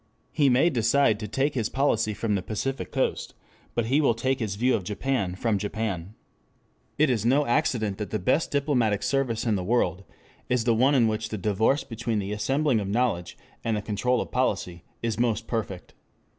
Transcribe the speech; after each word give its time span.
He 0.31 0.49
may 0.49 0.71
decide 0.71 1.19
to 1.19 1.27
take 1.27 1.53
his 1.53 1.69
policy 1.69 2.15
from 2.15 2.33
the 2.33 2.41
Pacific 2.41 2.91
Coast, 2.91 3.35
but 3.75 3.85
he 3.85 4.01
will 4.01 4.15
take 4.15 4.39
his 4.39 4.55
view 4.55 4.73
of 4.73 4.83
Japan 4.83 5.35
from 5.35 5.59
Japan. 5.59 6.15
2 6.97 7.03
It 7.03 7.09
is 7.11 7.23
no 7.23 7.45
accident 7.45 7.99
that 7.99 8.09
the 8.09 8.17
best 8.17 8.49
diplomatic 8.49 9.03
service 9.03 9.45
in 9.45 9.53
the 9.55 9.63
world 9.63 10.03
is 10.49 10.63
the 10.63 10.73
one 10.73 10.95
in 10.95 11.07
which 11.07 11.29
the 11.29 11.37
divorce 11.37 11.83
between 11.83 12.17
the 12.17 12.31
assembling 12.31 12.79
of 12.79 12.87
knowledge 12.87 13.37
and 13.63 13.77
the 13.77 13.81
control 13.83 14.21
of 14.21 14.31
policy 14.31 14.83
is 15.03 15.19
most 15.19 15.45
perfect. 15.45 15.93